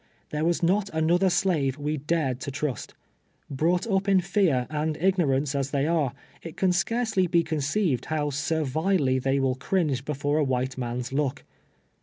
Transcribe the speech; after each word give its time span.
There 0.31 0.43
was 0.43 0.63
not 0.63 0.89
another 0.93 1.29
slave 1.29 1.77
we 1.77 1.97
dared 1.97 2.39
to 2.39 2.49
trust. 2.49 2.95
]>rou<j;ht 3.53 3.95
up 3.95 4.09
in 4.09 4.19
fear 4.19 4.65
and 4.67 4.97
ignorance 4.97 5.53
as 5.53 5.69
they 5.69 5.85
are, 5.85 6.13
it 6.41 6.57
can 6.57 6.71
scarcely 6.71 7.29
he 7.31 7.43
conceived 7.43 8.05
how 8.05 8.31
servilely 8.31 9.19
they 9.19 9.39
will 9.39 9.53
cringe 9.53 10.03
before 10.03 10.39
a 10.39 10.43
white 10.43 10.75
num's 10.75 11.13
look. 11.13 11.43